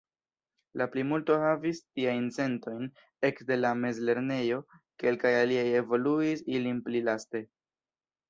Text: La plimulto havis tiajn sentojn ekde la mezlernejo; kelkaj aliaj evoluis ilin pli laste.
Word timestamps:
La 0.81 0.85
plimulto 0.93 1.35
havis 1.41 1.81
tiajn 1.99 2.23
sentojn 2.37 2.87
ekde 3.29 3.57
la 3.59 3.73
mezlernejo; 3.83 4.59
kelkaj 5.05 5.33
aliaj 5.43 5.67
evoluis 5.83 6.43
ilin 6.57 6.81
pli 6.89 7.03
laste. 7.11 7.43